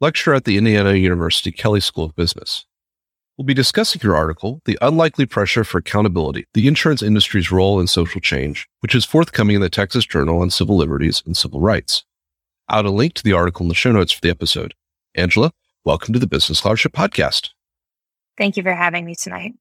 [0.00, 2.66] lecturer at the Indiana University Kelley School of Business.
[3.36, 7.86] We'll be discussing your article, The Unlikely Pressure for Accountability The Insurance Industry's Role in
[7.86, 12.04] Social Change, which is forthcoming in the Texas Journal on Civil Liberties and Civil Rights.
[12.68, 14.74] I'll add a link to the article in the show notes for the episode.
[15.14, 15.52] Angela,
[15.84, 17.50] welcome to the Business Scholarship Podcast.
[18.36, 19.54] Thank you for having me tonight.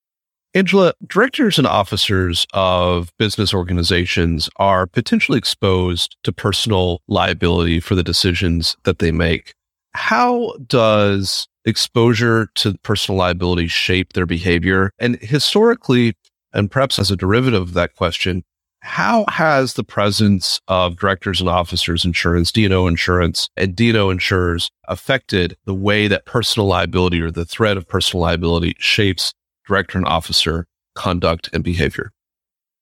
[0.54, 8.04] Angela, directors and officers of business organizations are potentially exposed to personal liability for the
[8.04, 9.54] decisions that they make.
[9.96, 14.92] How does exposure to personal liability shape their behavior?
[15.00, 16.16] And historically,
[16.54, 18.44] and perhaps as a derivative of that question,
[18.82, 25.56] how has the presence of directors and officers insurance, D&O insurance, and D&O insurers affected
[25.66, 29.34] the way that personal liability or the threat of personal liability shapes
[29.66, 32.12] director and officer conduct and behavior?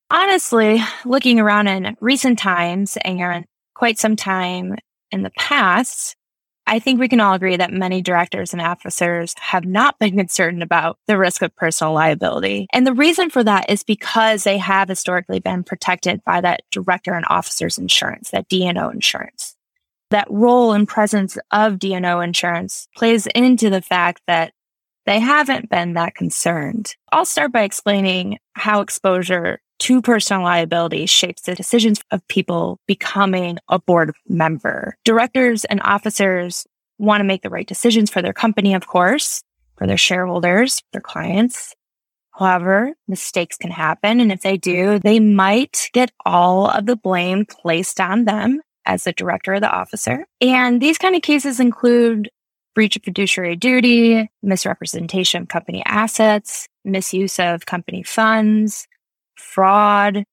[0.10, 4.76] Honestly, looking around in recent times and quite some time
[5.12, 6.16] in the past,
[6.74, 10.64] I think we can all agree that many directors and officers have not been concerned
[10.64, 12.66] about the risk of personal liability.
[12.74, 17.14] And the reason for that is because they have historically been protected by that director
[17.14, 19.56] and officer's insurance, that D&O insurance.
[20.10, 24.54] That role and presence of D&O insurance plays into the fact that
[25.06, 26.96] they haven't been that concerned.
[27.12, 33.58] I'll start by explaining how exposure to personal liability shapes the decisions of people becoming
[33.70, 34.98] a board member.
[35.04, 36.66] Directors and officers
[36.98, 39.44] want to make the right decisions for their company, of course,
[39.78, 41.76] for their shareholders, their clients.
[42.32, 44.20] However, mistakes can happen.
[44.20, 49.04] And if they do, they might get all of the blame placed on them as
[49.04, 50.26] the director or the officer.
[50.42, 52.30] And these kind of cases include
[52.74, 58.88] breach of fiduciary duty, misrepresentation of company assets, misuse of company funds,
[59.36, 60.26] fraud,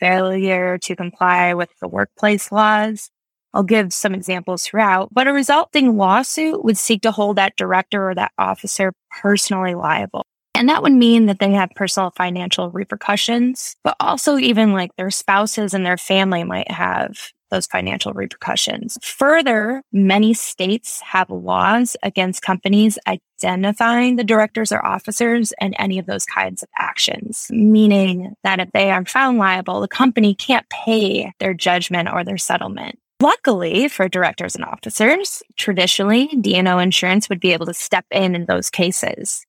[0.00, 3.10] failure to comply with the workplace laws.
[3.54, 8.10] I'll give some examples throughout, but a resulting lawsuit would seek to hold that director
[8.10, 10.26] or that officer personally liable.
[10.56, 15.10] And that would mean that they have personal financial repercussions, but also even like their
[15.10, 18.98] spouses and their family might have those financial repercussions.
[19.02, 26.06] Further, many states have laws against companies indemnifying the directors or officers and any of
[26.06, 31.32] those kinds of actions, meaning that if they are found liable, the company can't pay
[31.38, 32.98] their judgment or their settlement.
[33.20, 38.46] Luckily for directors and officers, traditionally D&O insurance would be able to step in in
[38.46, 39.46] those cases.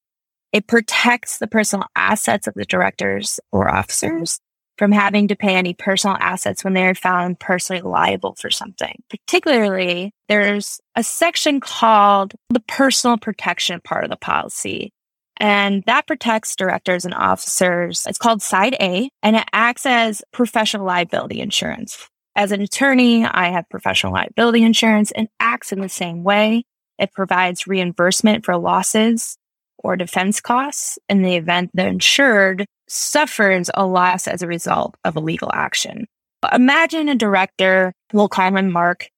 [0.53, 4.39] It protects the personal assets of the directors or officers
[4.77, 9.01] from having to pay any personal assets when they're found personally liable for something.
[9.09, 14.91] Particularly, there's a section called the personal protection part of the policy.
[15.39, 18.05] And that protects directors and officers.
[18.07, 22.07] It's called Side A, and it acts as professional liability insurance.
[22.35, 26.63] As an attorney, I have professional liability insurance and acts in the same way.
[26.99, 29.37] It provides reimbursement for losses
[29.79, 35.15] or defense costs in the event the insured suffers a loss as a result of
[35.15, 36.07] a legal action.
[36.53, 39.09] Imagine a director, we'll call him Mark.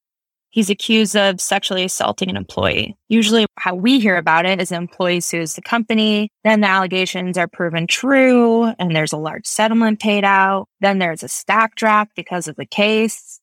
[0.51, 2.97] He's accused of sexually assaulting an employee.
[3.07, 6.31] Usually, how we hear about it is an employee sues the company.
[6.43, 10.67] Then the allegations are proven true and there's a large settlement paid out.
[10.81, 13.39] Then there's a stock drop because of the case.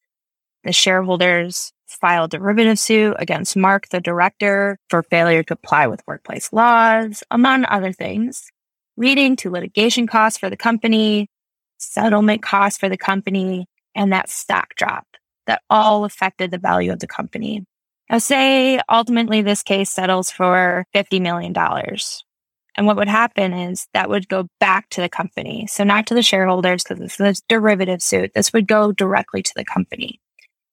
[0.65, 6.03] The shareholders file a derivative suit against Mark, the director, for failure to comply with
[6.07, 8.51] workplace laws, among other things
[8.97, 11.29] leading to litigation costs for the company,
[11.79, 15.07] settlement costs for the company, and that stock drop
[15.47, 17.65] that all affected the value of the company.
[18.11, 21.55] Now, say ultimately this case settles for $50 million.
[22.77, 25.67] And what would happen is that would go back to the company.
[25.67, 28.33] So, not to the shareholders because this is a derivative suit.
[28.35, 30.21] This would go directly to the company.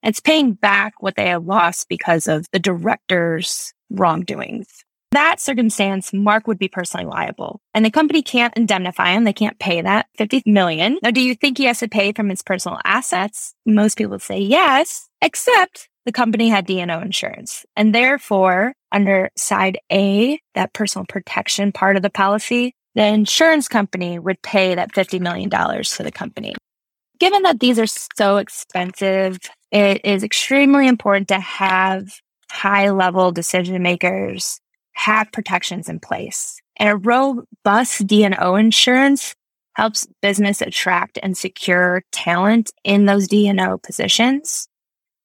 [0.03, 4.83] It's paying back what they have lost because of the director's wrongdoings
[5.13, 9.23] that circumstance, Mark would be personally liable and the company can't indemnify him.
[9.23, 10.97] They can't pay that 50 million.
[11.03, 13.53] Now, do you think he has to pay from his personal assets?
[13.65, 17.65] Most people say yes, except the company had D&O insurance.
[17.75, 24.19] And therefore, under side A, that personal protection part of the policy, the insurance company
[24.19, 26.55] would pay that $50 million to the company.
[27.19, 29.37] Given that these are so expensive,
[29.73, 32.21] it is extremely important to have
[32.51, 34.59] high level decision makers
[34.93, 36.61] have protections in place.
[36.77, 39.33] And a robust D&O insurance
[39.75, 44.67] helps business attract and secure talent in those D&O positions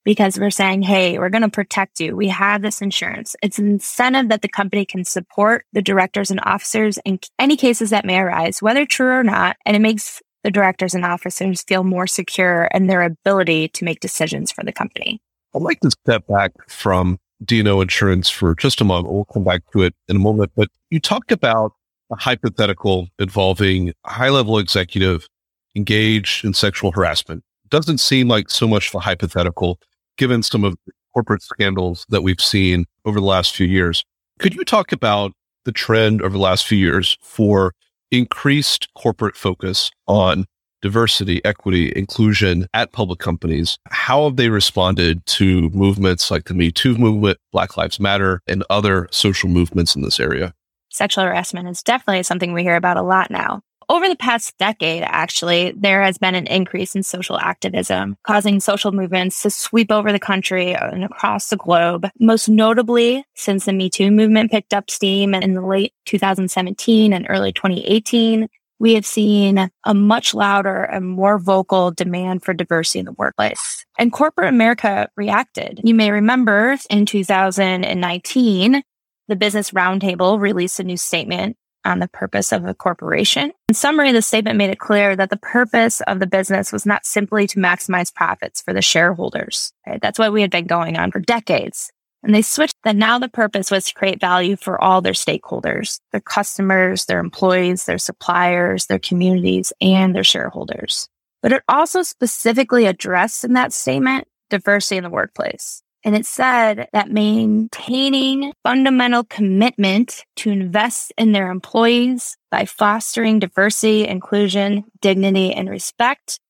[0.05, 2.17] because we're saying, Hey, we're going to protect you.
[2.17, 3.37] We have this insurance.
[3.43, 7.91] It's an incentive that the company can support the directors and officers in any cases
[7.91, 9.57] that may arise, whether true or not.
[9.67, 14.01] And it makes the directors and officers feel more secure in their ability to make
[14.01, 15.21] decisions for the company.
[15.55, 19.13] I'd like to step back from D&O insurance for just a moment.
[19.13, 20.53] We'll come back to it in a moment.
[20.57, 21.73] But you talked about
[22.11, 25.29] a hypothetical involving a high level executive
[25.77, 27.45] engaged in sexual harassment.
[27.69, 29.79] Doesn't seem like so much of a hypothetical
[30.17, 34.05] given some of the corporate scandals that we've seen over the last few years.
[34.39, 35.33] Could you talk about
[35.65, 37.75] the trend over the last few years for
[38.11, 40.47] increased corporate focus on
[40.81, 43.79] diversity, equity, inclusion at public companies.
[43.89, 48.65] How have they responded to movements like the Me Too movement, Black Lives Matter, and
[48.71, 50.55] other social movements in this area?
[50.91, 53.61] Sexual harassment is definitely something we hear about a lot now.
[53.91, 58.93] Over the past decade, actually, there has been an increase in social activism, causing social
[58.93, 62.07] movements to sweep over the country and across the globe.
[62.21, 67.27] Most notably, since the Me Too movement picked up steam in the late 2017 and
[67.31, 68.49] early 2018,
[68.79, 73.87] we have seen a much louder and more vocal demand for diversity in the workplace.
[73.99, 75.81] And corporate America reacted.
[75.83, 78.83] You may remember in 2019,
[79.29, 81.57] the Business Roundtable released a new statement
[81.89, 83.53] on the purpose of a corporation.
[83.69, 87.07] In summary, the statement made it clear that the purpose of the business was not
[87.07, 89.73] simply to maximize profits for the shareholders.
[89.87, 90.01] Right?
[90.01, 91.91] That's what we had been going on for decades.
[92.23, 96.01] And they switched that now the purpose was to create value for all their stakeholders,
[96.13, 101.09] their customers, their employees, their suppliers, their communities, and their shareholders.
[101.43, 105.83] But it also specifically addressed in that statement diversity in the workplace.
[106.09, 114.09] And it said that maintaining fundamental commitment to invest in their employees by fostering diversity,
[114.09, 116.41] inclusion, dignity, and respect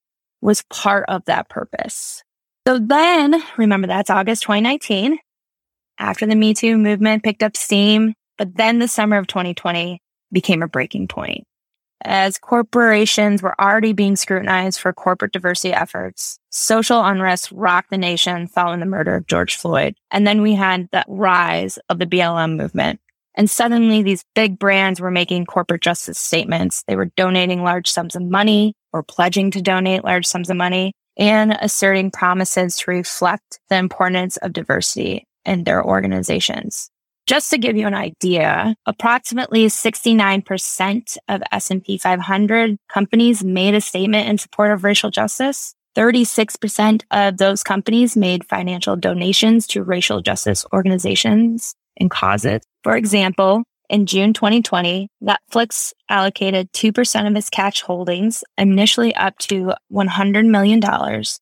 [0.40, 2.22] was part of that purpose.
[2.68, 5.18] So then, remember that's August 2019
[5.98, 10.00] after the Me Too movement picked up steam, but then the summer of 2020
[10.30, 11.47] became a breaking point.
[12.04, 18.46] As corporations were already being scrutinized for corporate diversity efforts, social unrest rocked the nation
[18.46, 19.96] following the murder of George Floyd.
[20.10, 23.00] And then we had the rise of the BLM movement.
[23.34, 26.84] And suddenly these big brands were making corporate justice statements.
[26.86, 30.92] They were donating large sums of money or pledging to donate large sums of money
[31.16, 36.90] and asserting promises to reflect the importance of diversity in their organizations.
[37.28, 44.30] Just to give you an idea, approximately 69% of S&P 500 companies made a statement
[44.30, 45.74] in support of racial justice.
[45.94, 52.62] 36% of those companies made financial donations to racial justice organizations and causes.
[52.82, 59.72] For example, in June 2020, Netflix allocated 2% of its cash holdings, initially up to
[59.92, 60.80] $100 million,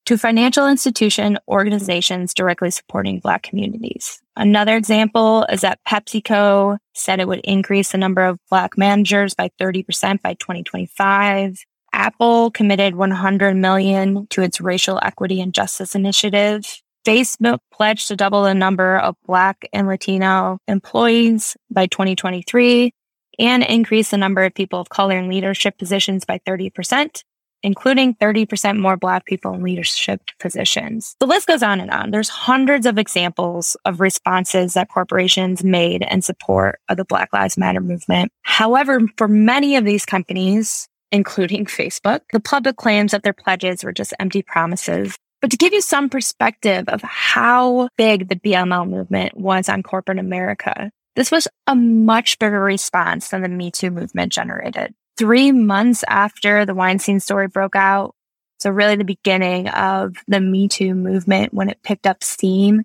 [0.05, 4.21] to financial institution organizations directly supporting Black communities.
[4.37, 9.51] Another example is that PepsiCo said it would increase the number of Black managers by
[9.61, 11.59] 30% by 2025.
[11.93, 16.83] Apple committed 100 million to its racial equity and justice initiative.
[17.07, 22.93] Facebook pledged to double the number of Black and Latino employees by 2023
[23.39, 27.23] and increase the number of people of color in leadership positions by 30%,
[27.63, 31.15] including 30% more Black people in leadership positions.
[31.21, 32.11] The list goes on and on.
[32.11, 37.57] There's hundreds of examples of responses that corporations made in support of the Black Lives
[37.57, 38.33] Matter movement.
[38.43, 43.93] However, for many of these companies, including Facebook, the public claims that their pledges were
[43.93, 49.37] just empty promises but to give you some perspective of how big the BLM movement
[49.37, 54.33] was on corporate America, this was a much bigger response than the Me Too movement
[54.33, 54.95] generated.
[55.17, 58.15] Three months after the Weinstein story broke out,
[58.59, 62.83] so really the beginning of the Me Too movement when it picked up steam,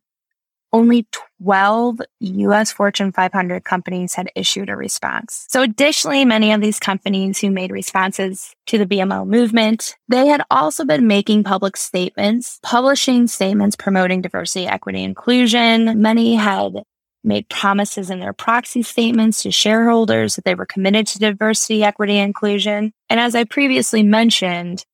[0.74, 1.08] only
[1.42, 5.46] 12 US Fortune 500 companies had issued a response.
[5.50, 10.44] So additionally, many of these companies who made responses to the BLM movement, they had
[10.50, 16.02] also been making public statements, publishing statements promoting diversity, equity, inclusion.
[16.02, 16.84] Many had
[17.24, 22.18] made promises in their proxy statements to shareholders that they were committed to diversity, equity,
[22.18, 22.94] inclusion.
[23.10, 24.86] And as I previously mentioned,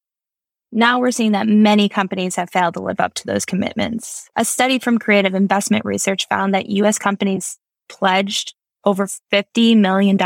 [0.72, 4.30] now we're seeing that many companies have failed to live up to those commitments.
[4.36, 7.58] A study from Creative Investment Research found that US companies
[7.90, 10.18] pledged over $50 million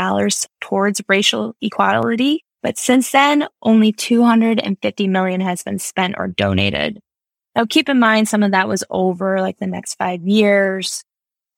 [0.60, 2.44] towards racial equality.
[2.62, 7.00] But since then, only 250 million has been spent or donated.
[7.56, 11.04] Now keep in mind, some of that was over like the next five years,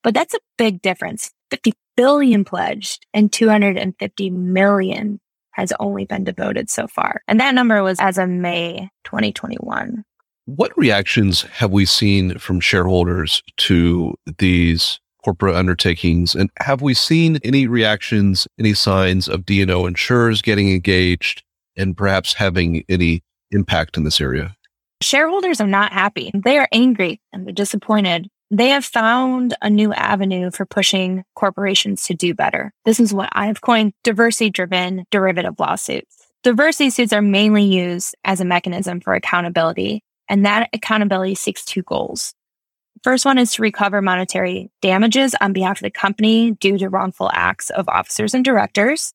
[0.03, 1.31] but that's a big difference.
[1.51, 5.19] 50 billion pledged and 250 million
[5.55, 7.21] has only been devoted so far.
[7.29, 10.03] And that number was as of May 2021.
[10.47, 16.35] What reactions have we seen from shareholders to these corporate undertakings?
[16.35, 21.41] And have we seen any reactions, any signs of D&O insurers getting engaged
[21.77, 24.55] and perhaps having any impact in this area?
[25.01, 26.31] Shareholders are not happy.
[26.33, 28.27] They are angry and they're disappointed.
[28.51, 32.71] They have found a new avenue for pushing corporations to do better.
[32.85, 36.15] This is what I've coined diversity driven derivative lawsuits.
[36.43, 41.81] Diversity suits are mainly used as a mechanism for accountability, and that accountability seeks two
[41.81, 42.35] goals.
[43.03, 47.31] First one is to recover monetary damages on behalf of the company due to wrongful
[47.33, 49.11] acts of officers and directors,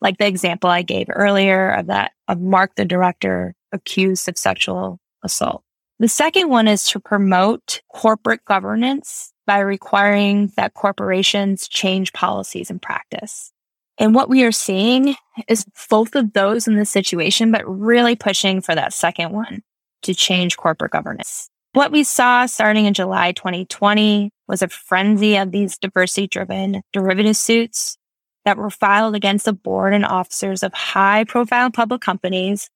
[0.00, 4.98] like the example I gave earlier of that of Mark the director accused of sexual
[5.22, 5.62] assault.
[5.98, 12.82] The second one is to promote corporate governance by requiring that corporations change policies and
[12.82, 13.50] practice.
[13.98, 15.16] And what we are seeing
[15.48, 19.62] is both of those in this situation, but really pushing for that second one
[20.02, 21.48] to change corporate governance.
[21.72, 27.36] What we saw starting in July 2020 was a frenzy of these diversity driven derivative
[27.36, 27.96] suits
[28.44, 32.68] that were filed against the board and officers of high profile public companies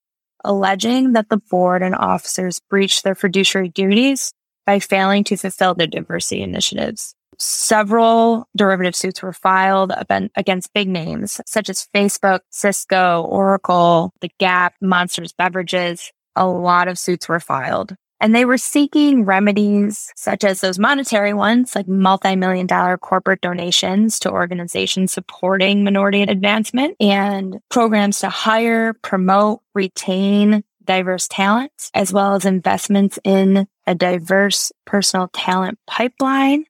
[0.44, 4.32] alleging that the board and officers breached their fiduciary duties
[4.66, 7.14] by failing to fulfill their diversity initiatives.
[7.38, 9.92] Several derivative suits were filed
[10.36, 16.12] against big names such as Facebook, Cisco, Oracle, The Gap, Monsters Beverages.
[16.36, 17.94] A lot of suits were filed.
[18.20, 24.18] And they were seeking remedies such as those monetary ones, like multi-million dollar corporate donations
[24.20, 32.34] to organizations supporting minority advancement and programs to hire, promote, retain diverse talent, as well
[32.34, 36.64] as investments in a diverse personal talent pipeline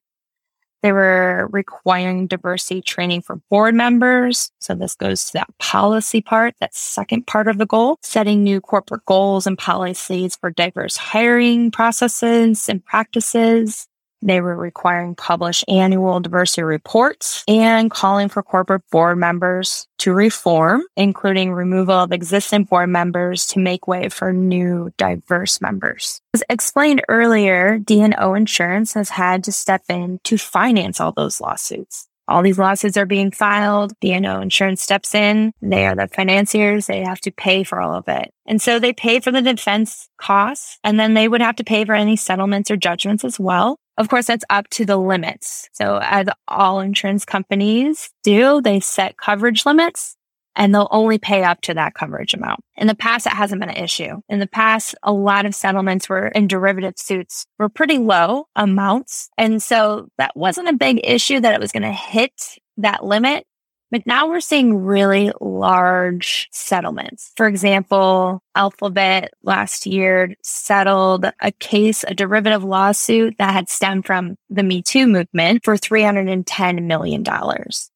[0.81, 4.51] they were requiring diversity training for board members.
[4.59, 8.61] So this goes to that policy part, that second part of the goal, setting new
[8.61, 13.87] corporate goals and policies for diverse hiring processes and practices.
[14.21, 20.83] They were requiring publish annual diversity reports and calling for corporate board members to reform,
[20.95, 26.21] including removal of existing board members to make way for new diverse members.
[26.33, 32.07] As explained earlier, D&O Insurance has had to step in to finance all those lawsuits.
[32.27, 33.93] All these lawsuits are being filed.
[33.99, 35.51] D&O Insurance steps in.
[35.61, 36.87] They are the financiers.
[36.87, 38.33] They have to pay for all of it.
[38.45, 41.83] And so they pay for the defense costs and then they would have to pay
[41.83, 43.77] for any settlements or judgments as well.
[44.01, 45.69] Of course, that's up to the limits.
[45.73, 50.17] So as all insurance companies do, they set coverage limits
[50.55, 52.61] and they'll only pay up to that coverage amount.
[52.77, 54.19] In the past, it hasn't been an issue.
[54.27, 59.29] In the past, a lot of settlements were in derivative suits were pretty low amounts.
[59.37, 62.33] And so that wasn't a big issue that it was going to hit
[62.77, 63.45] that limit.
[63.91, 67.31] But now we're seeing really large settlements.
[67.35, 74.37] For example, Alphabet last year settled a case, a derivative lawsuit that had stemmed from
[74.49, 77.23] the Me Too movement for $310 million,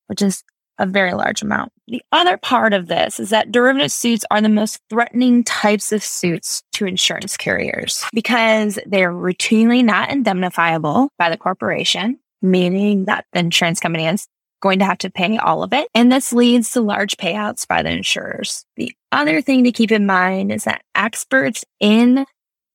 [0.08, 0.44] which is
[0.78, 1.72] a very large amount.
[1.88, 6.04] The other part of this is that derivative suits are the most threatening types of
[6.04, 13.26] suits to insurance carriers because they are routinely not indemnifiable by the corporation, meaning that
[13.32, 14.28] the insurance company is
[14.66, 15.88] going to have to pay all of it.
[15.94, 18.66] And this leads to large payouts by the insurers.
[18.78, 22.26] The other thing to keep in mind is that experts in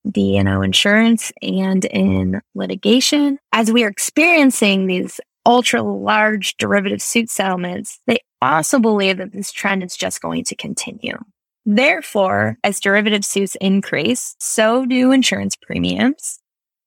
[0.09, 7.99] D&O insurance and in litigation, as we are experiencing these ultra large derivative suit settlements,
[8.07, 11.17] they also believe that this trend is just going to continue.
[11.65, 16.39] Therefore, as derivative suits increase, so do insurance premiums.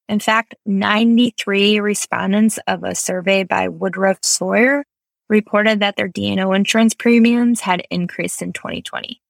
[0.09, 4.85] In fact, 93 respondents of a survey by Woodruff Sawyer
[5.29, 9.21] reported that their D&O insurance premiums had increased in 2020.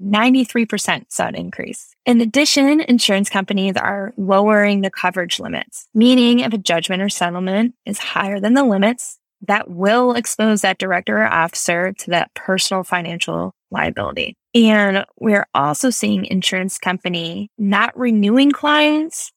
[0.00, 1.94] 93% saw an increase.
[2.06, 7.74] In addition, insurance companies are lowering the coverage limits, meaning if a judgment or settlement
[7.84, 12.82] is higher than the limits, that will expose that director or officer to that personal
[12.82, 14.36] financial liability.
[14.54, 19.32] And we're also seeing insurance company not renewing clients.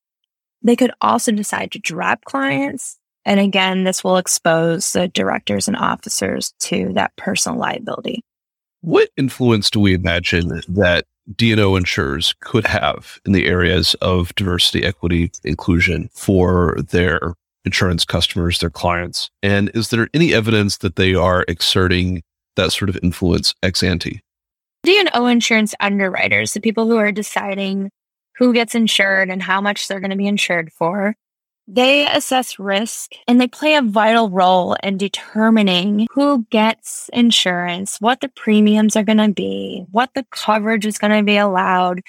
[0.64, 5.78] They could also decide to drop clients and again, this will expose the directors and
[5.78, 8.24] officers to that personal liability.
[8.82, 14.84] What influence do we imagine that D&O insurers could have in the areas of diversity,
[14.84, 19.30] equity, inclusion for their insurance customers, their clients?
[19.44, 22.24] And is there any evidence that they are exerting
[22.56, 24.22] that sort of influence ex ante?
[24.84, 27.92] D&O insurance underwriters, the people who are deciding
[28.38, 31.16] who gets insured and how much they're going to be insured for,
[31.74, 38.20] They assess risk and they play a vital role in determining who gets insurance, what
[38.20, 42.02] the premiums are going to be, what the coverage is going to be allowed.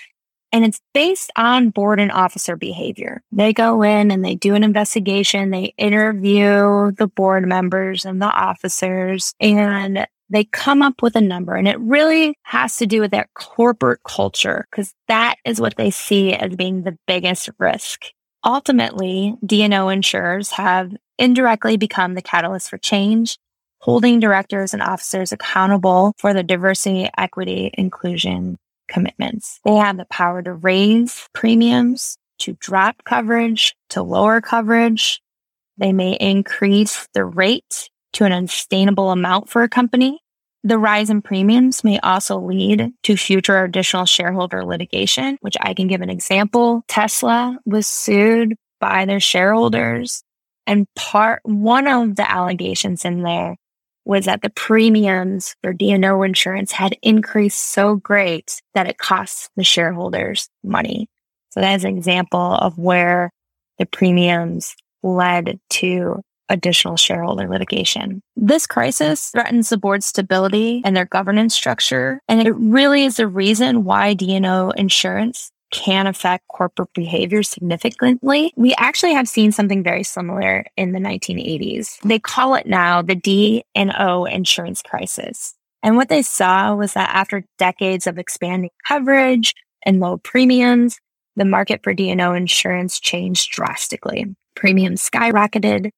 [0.51, 3.23] And it's based on board and officer behavior.
[3.31, 5.51] They go in and they do an investigation.
[5.51, 11.55] They interview the board members and the officers and they come up with a number
[11.55, 15.93] and it really has to do with that corporate culture because that is what they
[15.93, 18.07] see as being the biggest risk.
[18.45, 23.39] Ultimately, D&O insurers have indirectly become the catalyst for change,
[23.79, 28.57] holding directors and officers accountable for their diversity, equity, inclusion
[28.89, 29.61] commitments.
[29.65, 35.23] They have the power to raise premiums, to drop coverage, to lower coverage.
[35.79, 40.22] They may increase the rate to an unsustainable amount for a company.
[40.65, 45.89] The rise in premiums may also lead to future additional shareholder litigation, which I can
[45.89, 46.85] give an example.
[46.87, 50.23] Tesla was sued by their shareholders
[50.67, 53.57] and part one of the allegations in there
[54.05, 59.65] was that the premiums for D&O insurance had increased so great that it costs the
[59.65, 61.09] shareholders money.
[61.51, 63.31] So that is an example of where
[63.79, 66.21] the premiums led to
[66.53, 68.23] additional shareholder litigation.
[68.37, 72.21] This crisis threatens the board's stability and their governance structure.
[72.29, 78.53] And it really is the reason why D&O insurance can affect corporate behavior significantly.
[78.57, 81.99] We actually have seen something very similar in the 1980s.
[82.03, 85.55] They call it now the D&O insurance crisis.
[85.83, 89.55] And what they saw was that after decades of expanding coverage
[89.85, 91.01] and low premiums,
[91.37, 94.27] the market for D&O insurance changed drastically.
[94.55, 95.91] Premiums skyrocketed,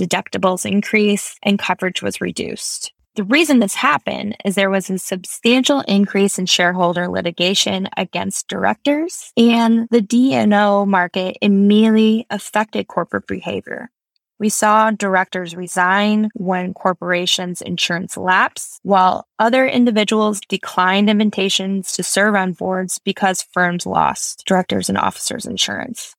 [0.00, 2.92] deductibles increased, and coverage was reduced.
[3.16, 9.32] The reason this happened is there was a substantial increase in shareholder litigation against directors,
[9.36, 13.90] and the D&O market immediately affected corporate behavior.
[14.38, 22.34] We saw directors resign when corporations' insurance lapsed, while other individuals declined invitations to serve
[22.34, 26.16] on boards because firms lost directors and officers insurance.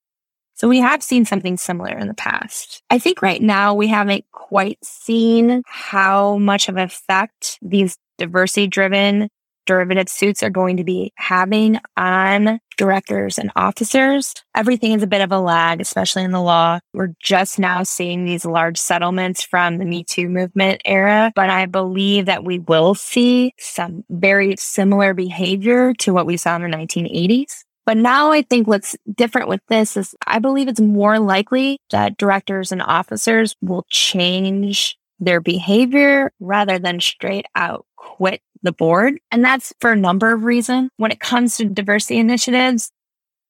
[0.62, 2.84] So we have seen something similar in the past.
[2.92, 8.68] I think right now we haven't quite seen how much of an effect these diversity
[8.68, 9.28] driven
[9.66, 14.36] derivative suits are going to be having on directors and officers.
[14.56, 16.78] Everything is a bit of a lag, especially in the law.
[16.94, 21.66] We're just now seeing these large settlements from the Me Too movement era, but I
[21.66, 26.78] believe that we will see some very similar behavior to what we saw in the
[26.78, 27.64] 1980s.
[27.86, 32.18] But now I think what's different with this is I believe it's more likely that
[32.18, 39.20] directors and officers will change their behavior rather than straight out quit the board.
[39.32, 40.90] And that's for a number of reasons.
[40.98, 42.92] When it comes to diversity initiatives,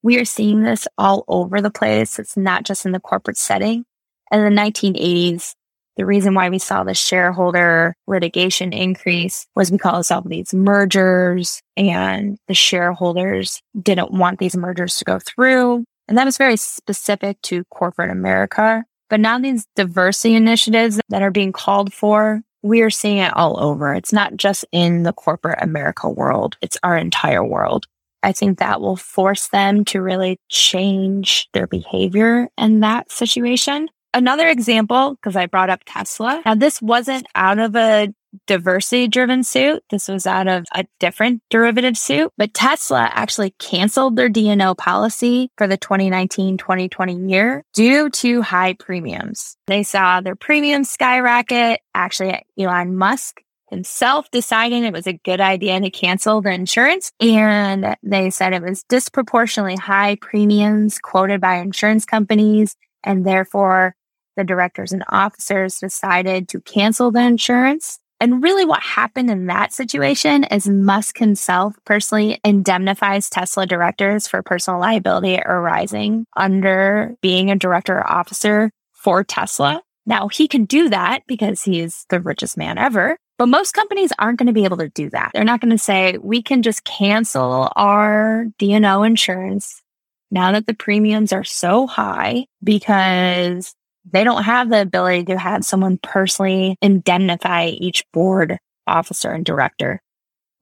[0.03, 2.19] we are seeing this all over the place.
[2.19, 3.85] It's not just in the corporate setting.
[4.31, 5.53] In the 1980s,
[6.01, 12.39] the reason why we saw the shareholder litigation increase was because of these mergers and
[12.47, 15.83] the shareholders didn't want these mergers to go through.
[16.07, 18.83] And that was very specific to corporate America.
[19.11, 23.63] But now these diversity initiatives that are being called for, we are seeing it all
[23.63, 23.93] over.
[23.93, 26.57] It's not just in the corporate America world.
[26.63, 27.85] It's our entire world.
[28.23, 33.87] I think that will force them to really change their behavior in that situation.
[34.13, 36.41] Another example, because I brought up Tesla.
[36.45, 38.13] Now, this wasn't out of a
[38.47, 39.83] diversity driven suit.
[39.89, 45.51] This was out of a different derivative suit, but Tesla actually canceled their D&O policy
[45.57, 49.57] for the 2019-2020 year due to high premiums.
[49.67, 51.81] They saw their premiums skyrocket.
[51.93, 57.11] Actually, Elon Musk himself deciding it was a good idea to cancel the insurance.
[57.21, 62.75] And they said it was disproportionately high premiums quoted by insurance companies.
[63.03, 63.95] And therefore
[64.35, 67.99] the directors and officers decided to cancel the insurance.
[68.19, 74.43] And really, what happened in that situation is Musk himself personally indemnifies Tesla directors for
[74.43, 79.81] personal liability arising under being a director or officer for Tesla.
[80.05, 83.17] Now, he can do that because he's the richest man ever.
[83.39, 85.31] But most companies aren't going to be able to do that.
[85.33, 89.81] They're not going to say, we can just cancel our D&O insurance
[90.29, 93.73] now that the premiums are so high because
[94.05, 100.01] they don't have the ability to have someone personally indemnify each board officer and director.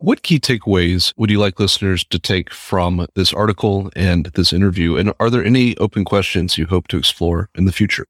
[0.02, 4.96] What key takeaways would you like listeners to take from this article and this interview?
[4.96, 8.06] And are there any open questions you hope to explore in the future?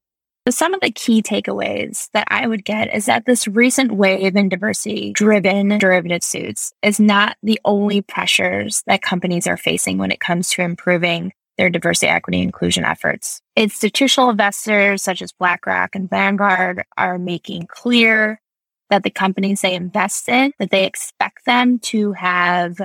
[0.46, 4.36] So some of the key takeaways that I would get is that this recent wave
[4.36, 10.10] in diversity driven derivative suits is not the only pressures that companies are facing when
[10.10, 13.42] it comes to improving their diversity, equity, inclusion efforts.
[13.54, 18.40] Institutional investors such as BlackRock and Vanguard are making clear
[18.88, 22.80] that the companies they invest in, that they expect them to have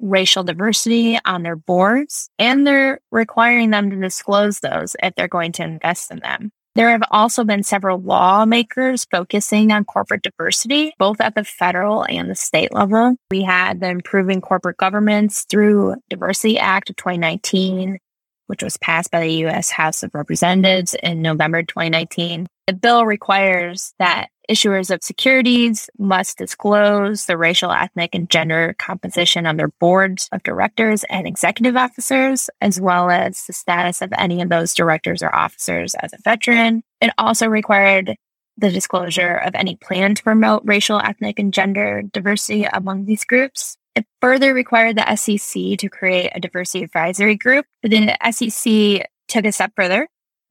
[0.00, 5.52] racial diversity on their boards, and they're requiring them to disclose those if they're going
[5.52, 6.50] to invest in them.
[6.74, 12.28] There have also been several lawmakers focusing on corporate diversity, both at the federal and
[12.28, 13.14] the state level.
[13.30, 17.98] We had the Improving Corporate Governance through Diversity Act of 2019,
[18.46, 19.70] which was passed by the U.S.
[19.70, 22.46] House of Representatives in November 2019.
[22.66, 29.46] The bill requires that issuers of securities must disclose the racial, ethnic, and gender composition
[29.46, 34.42] on their boards of directors and executive officers, as well as the status of any
[34.42, 36.82] of those directors or officers as a veteran.
[37.00, 38.16] It also required
[38.56, 43.76] the disclosure of any plan to promote racial, ethnic, and gender diversity among these groups.
[43.94, 47.66] It further required the SEC to create a diversity advisory group.
[47.82, 50.08] But then The SEC took a step further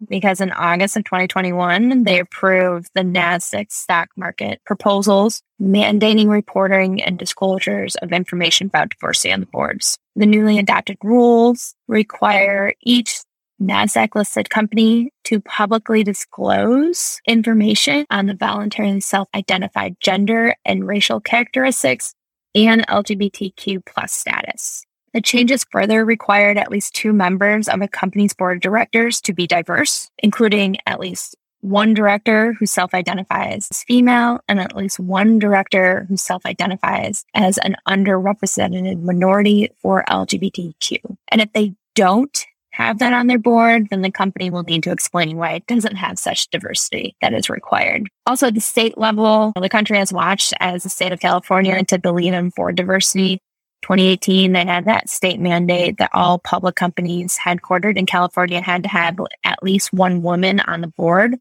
[0.08, 7.18] because in August of 2021, they approved the NASDAQ stock market proposals mandating reporting and
[7.18, 9.98] disclosures of information about diversity on the boards.
[10.16, 13.22] The newly adopted rules require each
[13.62, 21.22] NASDAQ listed company to publicly disclose information on the voluntarily self identified gender and racial
[21.22, 22.14] characteristics
[22.56, 24.86] and LGBTQ plus status.
[25.14, 29.34] The changes further required at least two members of a company's board of directors to
[29.34, 35.00] be diverse, including at least one director who self identifies as female and at least
[35.00, 40.98] one director who self identifies as an underrepresented minority or LGBTQ.
[41.30, 44.92] And if they don't have that on their board, then the company will need to
[44.92, 48.10] explain why it doesn't have such diversity that is required.
[48.26, 52.12] Also, at the state level, the country has watched as the state of California to
[52.12, 53.40] lead in for diversity
[53.84, 58.90] 2018, they had that state mandate that all public companies headquartered in California had to
[58.90, 61.38] have at least one woman on the board.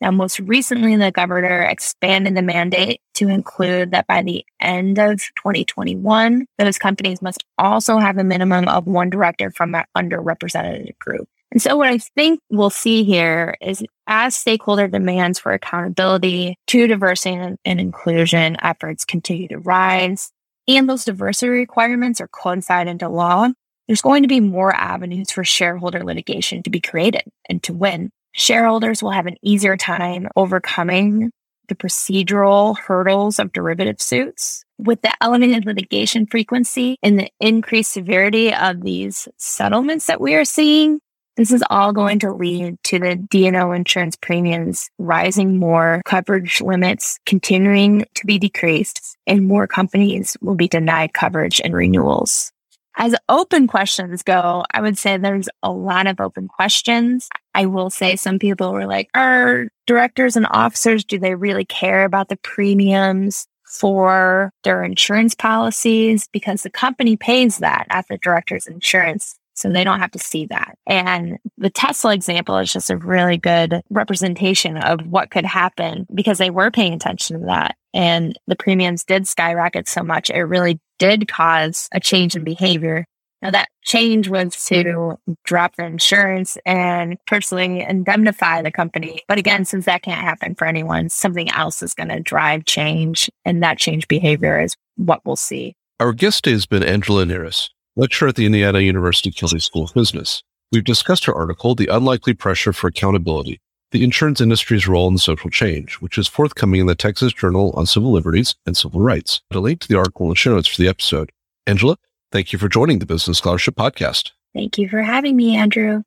[0.00, 5.20] Now, most recently, the governor expanded the mandate to include that by the end of
[5.36, 11.28] 2021, those companies must also have a minimum of one director from that underrepresented group.
[11.52, 16.86] And so, what I think we'll see here is as stakeholder demands for accountability to
[16.88, 20.32] diversity and, inclusion efforts continue to rise,
[20.66, 23.48] and those diversity requirements are codified into law,
[23.86, 28.10] there's going to be more avenues for shareholder litigation to be created and to win.
[28.34, 31.30] Shareholders will have an easier time overcoming
[31.68, 34.64] the procedural hurdles of derivative suits.
[34.76, 40.44] With the elevated litigation frequency and the increased severity of these settlements that we are
[40.44, 40.98] seeing,
[41.36, 47.20] this is all going to lead to the D&O insurance premiums rising more, coverage limits
[47.26, 52.50] continuing to be decreased, and more companies will be denied coverage and renewals.
[52.96, 57.28] As open questions go, I would say there's a lot of open questions.
[57.54, 62.04] I will say some people were like, are directors and officers, do they really care
[62.04, 66.28] about the premiums for their insurance policies?
[66.32, 69.36] Because the company pays that at the director's insurance.
[69.56, 70.76] So they don't have to see that.
[70.84, 76.38] And the Tesla example is just a really good representation of what could happen because
[76.38, 77.76] they were paying attention to that.
[77.92, 80.28] And the premiums did skyrocket so much.
[80.28, 83.06] It really did cause a change in behavior.
[83.44, 89.20] Now that change was to drop the insurance and personally indemnify the company.
[89.28, 93.30] But again, since that can't happen for anyone, something else is going to drive change.
[93.44, 95.76] And that change behavior is what we'll see.
[96.00, 99.94] Our guest today has been Angela Neris lecturer at the Indiana University Kelley School of
[99.94, 100.42] Business.
[100.72, 103.60] We've discussed her article, The Unlikely Pressure for Accountability,
[103.92, 107.86] the insurance industry's role in social change, which is forthcoming in the Texas Journal on
[107.86, 109.42] Civil Liberties and Civil Rights.
[109.52, 111.30] A link to the article in the show notes for the episode.
[111.68, 111.96] Angela,
[112.34, 114.32] thank you for joining the Business Scholarship Podcast.
[114.52, 116.02] Thank you for having me, Andrew.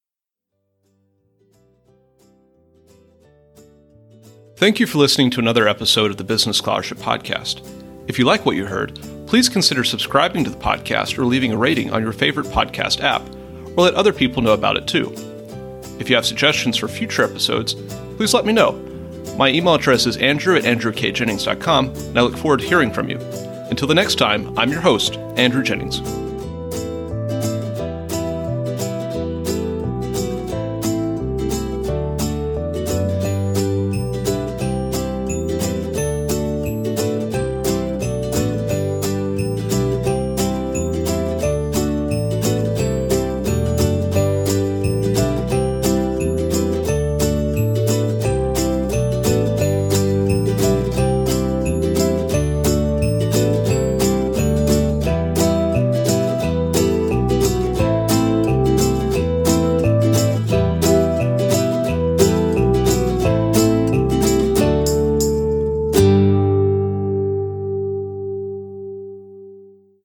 [4.58, 7.66] Thank you for listening to another episode of the Business Scholarship Podcast.
[8.10, 11.58] If you like what you heard, please consider subscribing to the podcast or leaving a
[11.58, 13.22] rating on your favorite podcast app,
[13.78, 15.14] or let other people know about it too.
[15.98, 17.76] If you have suggestions for future episodes,
[18.18, 18.74] please let me know.
[19.38, 23.18] My email address is andrew at andrewkjennings.com, and I look forward to hearing from you.
[23.70, 26.27] Until the next time, I'm your host, Andrew Jennings.